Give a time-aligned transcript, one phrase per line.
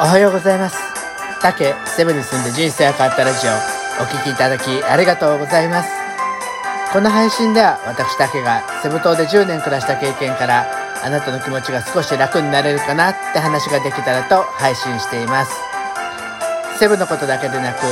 [0.00, 0.78] おはようございます。
[1.42, 3.50] 竹セブンに住んで人生が変わったラジオ、
[4.02, 5.90] お聴きいただきありがとうございます。
[6.90, 10.64] この配信では私竹がセブ島で10年暮らした経験から
[11.04, 15.52] あなたの気持ちが少し楽になれるかなって話ができたらと配信しています。
[16.78, 17.84] セブのことだけでなく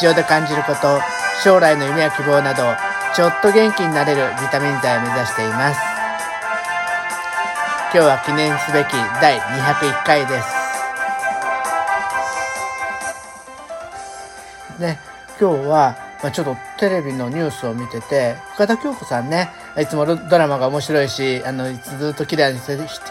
[0.00, 0.98] 日常で感じること、
[1.44, 2.74] 将来の夢や希望など
[3.14, 5.80] ちょっと元気になれるビタミン剤を目指しています。
[7.92, 10.59] 今日は記念すべき第201回です。
[14.80, 14.98] ね、
[15.38, 22.60] 今日は、まあ、ちょっとテレビのニュースを見てて、深田恭子さんね、いつもドラマが面白いし、あの、ずっと綺麗な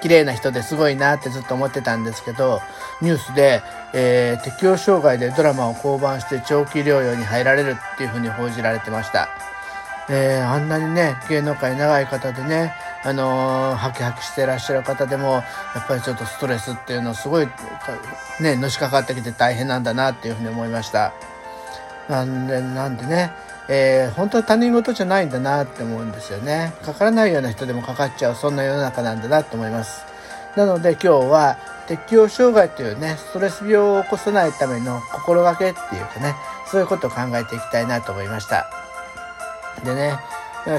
[0.00, 2.60] 綺麗な人ですごいなってずっと思ってたんですけど、
[3.02, 9.28] ニュースで、えー、適応障害でドラマを降板して長期療養に入られるっていうふうに報じられてました。
[10.08, 15.40] えー、あんなにね、芸能界長い方でね、あのー、ハキハキしてらっしゃる方でも、や
[15.80, 17.48] っぱりちょっとストレスっていうのすごい、
[18.40, 21.12] ね、のしかかってきて大変なんだなっていうふうに思いました。
[22.08, 23.32] なんで、なんでね、
[23.68, 26.74] えー、本当は他人事じゃないんだなって思うんですよね。
[26.82, 30.04] かからないような人でもかかっちゃう、そんな世の中なんだなと思います。
[30.56, 36.34] なので今日は適応障害というね、ストレス病を起こさないための心がけっていうかね、
[36.70, 38.66] そういうことを考えていきたいなと思いました。
[39.84, 40.18] でね、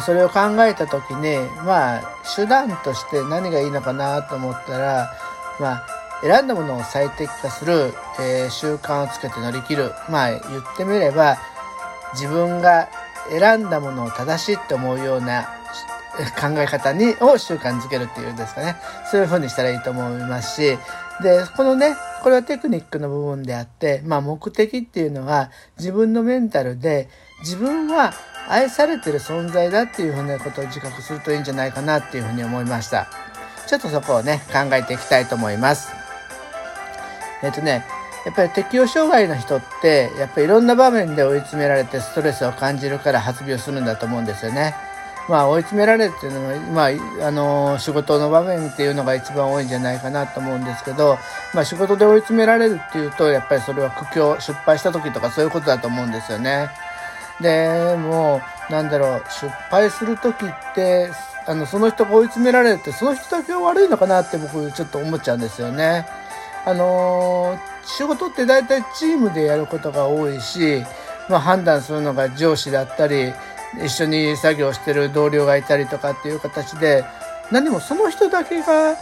[0.02, 2.02] それを考えた時に、まあ、
[2.36, 5.14] 手段として何がいいのかなと思ったら、
[5.60, 5.88] まあ、
[6.22, 9.92] 選んだものを最適化する、えー、習慣をつけて乗り切る。
[10.10, 10.42] まあ言っ
[10.78, 11.38] てみれば、
[12.14, 12.88] 自分が
[13.30, 15.44] 選んだものを正しいって思うような
[16.40, 18.78] 考え方に、を習慣づけるっていうんですかね。
[19.12, 20.80] そういう風にしたらいいと思いますし、
[21.22, 27.10] で、このね、これはテクニックの部分であって、まあ目的っていうのは自分のメンタルで
[27.42, 28.14] 自分は
[28.48, 33.08] 愛されてる存在だっていうふうなことを自覚するといいんじゃないかなっていうふうに思いました。
[33.68, 36.05] ちょっとそこをね、考えていきたいと思います。
[37.44, 37.86] えっ、とね、
[38.26, 44.76] やっぱり適応障害の人って、やっぱりいろんな場面で追い詰められてストレスを感じるから発病するんだと思うんですよね。
[45.28, 51.18] まあ追い詰められるっていうのは、まあ、あの、仕事の場面っていうのが一番多いんじゃないかなと思うんですけど、
[51.54, 56.70] まあ仕事で追い詰められるっていうと、やっぱりそれは苦境、失敗した時とかそういうことだと思うんですよね。
[57.42, 61.12] で、もう、なんだろう、失敗する時って、
[61.48, 66.08] あの、その人が追い詰められるって、その人だけが悪いのかなって僕ちょっと思っちゃうんですよね。
[66.66, 70.84] あの、仕事って大体チームでやることが多いし、
[71.30, 73.34] まあ、判断するのが上司だったり、
[73.84, 77.06] 一緒に作業してる同僚がいたりとかっていう形で、
[77.52, 78.96] 何もその人だけが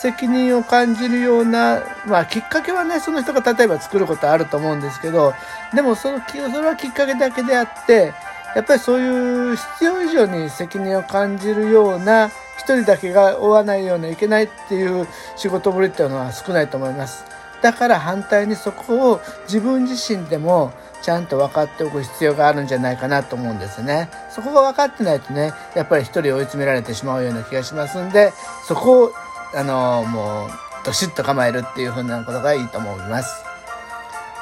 [0.00, 5.34] 責任を感じるような、まあきっかけはね、その人が例えば作ることあると思うんですけど、
[5.74, 8.14] でもその、それはきっかけだけであって、
[8.54, 12.30] やっぱりそういう必要以上に責任を感じるような
[12.64, 15.06] 人だけが追わないようにいけないっていう
[15.36, 17.24] 仕事ぶりっていうのは少ないと思います。
[17.62, 20.72] だから反対にそこを自分自身でも
[21.02, 24.10] ちゃんと分かっておく必要があるんじゃないかなと思うんですね。
[24.30, 28.32] そこが分かってないとね、やっぱり一人追い詰められてしまうような気がしますんで、
[28.66, 29.12] そこを、
[29.54, 30.50] あの、もう、
[30.84, 33.42] どしっと構えるっていう風なことがいいと思います。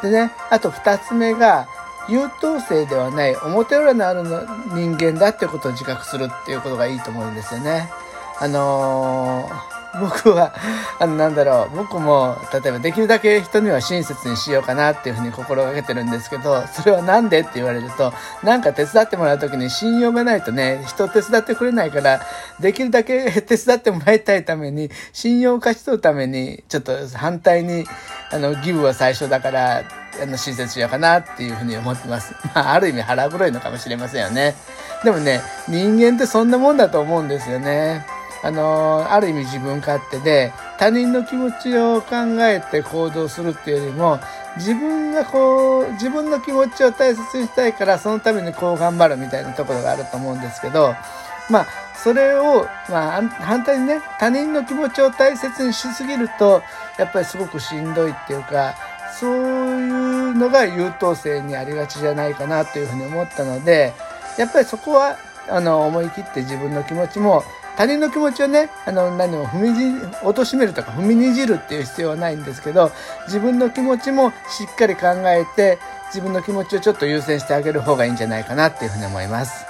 [0.02, 1.68] でね、あと二つ目が、
[2.08, 7.90] 優等生ではない表裏のある人間だっていうことを自覚するっていうことがいいと思うんですよね。
[8.40, 10.54] あのー、僕は、
[11.00, 18.12] あの、なんだろう、僕も、例えばできるだけ人には親切にしようかなっていうふうに心がけてるんですけど、それはなんでって言われると、
[18.42, 22.20] なんか手伝ってもらうときに信用がないとね、人手伝ってくれないから、
[22.60, 27.84] できるだけ手伝ってもらいたいために、信用を勝ち取るために、ちょっと反対に、
[28.30, 29.84] あの、ギブは最初だから、
[30.22, 32.34] あの、親切しようかなっていうふうに思ってます。
[32.54, 34.54] まあ、ある意味腹黒いのかもしれませんよね。
[35.02, 38.17] でもね、人間ってそんなもんだと思うんですよね。
[38.42, 44.20] あのある意味自分勝手で他人の気持ちを考えて行動するっていうよりも
[44.56, 50.94] 自分がこう自分の気持ちを大切にしたいからそのためにこう頑張るみたいなところがあると思うんですけど
[51.50, 51.66] まあ
[52.02, 56.62] それを、まあ、反対にね他人の気持ちを大切にしすぎると
[56.96, 58.76] やっぱりすごくしんどいっていうか
[59.18, 63.92] そういうのが優等生にありがちじゃないかなというふうに思ったので
[64.38, 65.18] やっぱりそこは
[65.48, 67.42] あの思い切って自分の気持ちも
[67.78, 69.84] 他人の気持ちをね、あの、何を踏みじ、
[70.16, 72.90] 貶としめるとか踏みにじるっていう必要はないんですけど、
[73.28, 79.64] 自分の気持ちもしっかり考えて、自分の気持ちをちょっと優先してあげる方がいいんじゃないかなっていうふうに思います。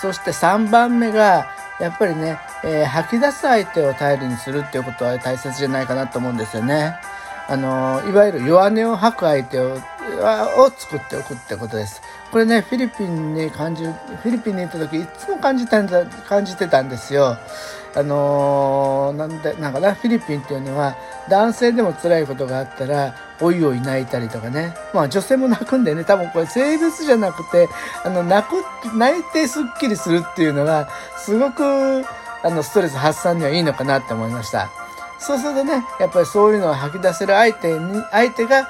[0.00, 1.46] そして3番目が、
[1.78, 6.96] やっぱりね、えー、吐き出す相手を頼りにするっていうことは大切じゃないかなと思うんですよね。
[7.46, 9.78] あの、いわゆる弱音を吐く相手を、
[10.18, 12.02] を作っておくってことです。
[12.30, 13.92] これね、フィリピンに感じる、
[14.22, 17.36] フィリピンに行った時、いつも感じたんだ、感じてたんですよ。
[17.94, 20.96] あのー、なんで、なんかな、フィリピンっていうのは、
[21.28, 24.74] 男性でも辛いことがあったら、おいおい泣いたりとかね。
[24.94, 27.68] まあ女性も泣くんでね、多分これ性別じゃなくて、
[28.04, 32.04] あの、泣く、泣いてスッキリするっていうのが、すごく、
[32.42, 34.70] あの、ストレス発散にはいいのかなって思いました。
[35.18, 38.68] そうするとね、やっぱりそういうのを吐き出せる相手に、相手が、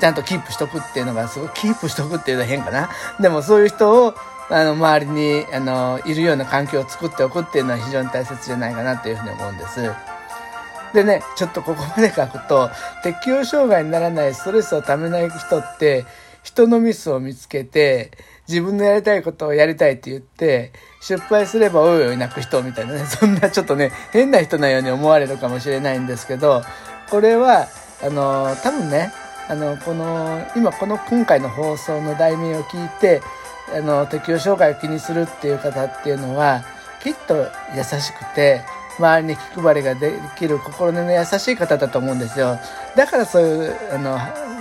[0.00, 2.90] ちゃんとキープしとくっていうのが、すごい、キープしとくっていうのは変かな。
[3.20, 4.14] でもそういう人を、
[4.50, 9.90] あの、周りに、あの、いるような環境を作っておくっていうのは非常に大切じゃないかなというふうに思うんです。
[10.92, 12.70] でね、ちょっとここまで書くと、
[13.02, 16.04] 適応障害にならないストレスをためない人って、
[16.44, 18.12] 人のミスを見つけて、
[18.46, 26.62] 自分のやりたいことをやりたいって言って、失敗すればおいおい泣く人みたいなね、 そんなちょっとね、変な人なように思われるかもしれないんですけど、
[27.10, 27.66] これは、
[28.02, 29.10] あの、多分ね、
[29.48, 33.22] あの、この、今この今回の放送の題名を聞いて、
[33.74, 36.64] あの、適応障害を気にするっていう方っていうのは、
[37.02, 37.36] きっと
[37.76, 38.62] 優しくて、
[38.98, 42.58] 周りに気配りができる心根の優しい方だと思うんですよ。
[42.96, 44.16] だからそういう、あの、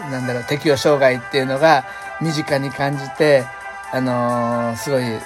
[0.09, 1.85] なんだろう、適応障害っていうのが
[2.21, 3.45] 身近に感じて、
[3.91, 5.21] あの、すごい聞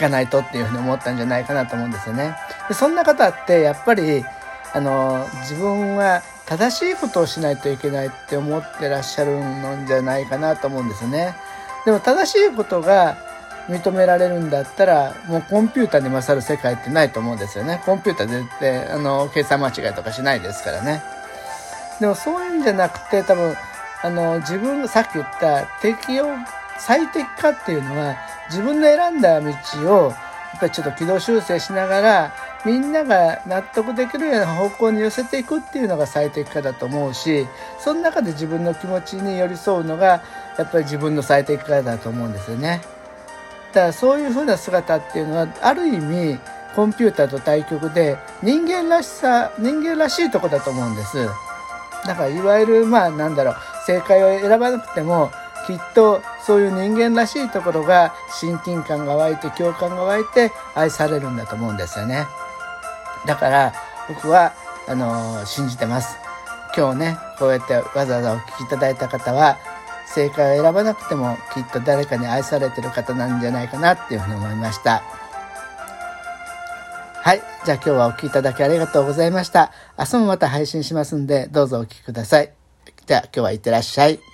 [0.00, 2.34] かないとっていうふうに思ったんじゃないかなと思うんですよね。
[2.68, 4.24] でそんな方ってやっぱり、
[4.72, 11.34] あの、自分は正しいことをしないといけないって思ってらっしゃるのじゃないかなと思うんですよね。
[11.84, 13.16] でも正しいことが
[13.68, 17.80] 認められるんだったら、もうコンピューターに勝る世界ってないと思うんですよね。
[17.84, 18.26] コンピューター
[18.60, 21.02] でで、あの、計算間違いとかしないですからね。
[22.00, 23.56] でもそういうんじゃなくて、多分、
[24.02, 26.26] あの、自分がさっき言った適用、
[26.78, 28.16] 最適化っていうのは、
[28.50, 29.48] 自分の選んだ道
[30.06, 30.16] を、や
[30.56, 37.46] っぱりちょっと軌道修正しながら、みんなが納得できるような方向に寄せていくっていうのが最適化だと思うし、
[37.80, 40.22] その中で自分の気持ちに寄り添うのが、
[40.58, 42.82] やっぱり自分の最適化だと思うんですよね。
[43.72, 46.38] だからそういう風な姿っていうのは、ある意味、
[46.76, 51.26] コンピューターと対極で、人間らしさ、人間らしいとこだと思うんです。
[52.06, 53.56] だから、いわゆる、まあ、なんだろう、
[53.86, 55.30] 正解を選ばなくても、
[55.66, 62.26] きっとそういう人間らしいところが親近感が湧いて共感が湧いて愛されるんだと思うんですよね。
[63.26, 63.72] だから
[64.08, 64.52] 僕は
[64.88, 66.16] あの信じてます。
[66.76, 69.58] 今日ねこうやってわざわざお聞きいただいた方は
[70.06, 75.02] 正解を選ばなくてもきっと誰かに愛されてる方なんじゃないかなっていうふうに思いました。
[77.22, 77.42] はい。
[77.64, 79.70] じゃあ今日はお聴きいただきありがとうございました。
[79.96, 82.52] 明日もまた配信しますんで、どうぞお聴きください。
[83.06, 84.31] じゃあ今日はいってらっしゃい。